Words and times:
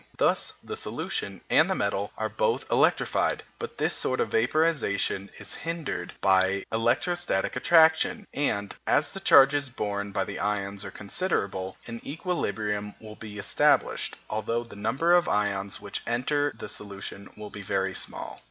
Thus 0.17 0.53
the 0.63 0.75
solution 0.75 1.41
and 1.47 1.69
the 1.69 1.75
metal 1.75 2.11
are 2.17 2.27
both 2.27 2.65
electrified; 2.71 3.43
but 3.59 3.77
this 3.77 3.93
sort 3.93 4.19
of 4.19 4.29
vaporization 4.29 5.29
is 5.37 5.53
hindered 5.53 6.11
by 6.21 6.65
electrostatic 6.71 7.55
attraction, 7.55 8.25
and 8.33 8.75
as 8.87 9.11
the 9.11 9.19
charges 9.19 9.69
borne 9.69 10.11
by 10.11 10.23
the 10.23 10.39
ions 10.39 10.83
are 10.83 10.89
considerable, 10.89 11.77
an 11.85 12.01
equilibrium 12.03 12.95
will 12.99 13.15
be 13.15 13.37
established, 13.37 14.17
although 14.27 14.63
the 14.63 14.75
number 14.75 15.13
of 15.13 15.27
ions 15.29 15.79
which 15.79 16.01
enter 16.07 16.51
the 16.57 16.67
solution 16.67 17.31
will 17.37 17.51
be 17.51 17.61
very 17.61 17.93
small. 17.93 18.39